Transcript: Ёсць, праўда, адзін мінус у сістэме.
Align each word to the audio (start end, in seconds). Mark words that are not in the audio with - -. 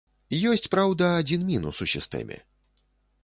Ёсць, 0.51 0.69
праўда, 0.75 1.09
адзін 1.19 1.45
мінус 1.51 1.83
у 1.87 1.87
сістэме. 1.93 2.37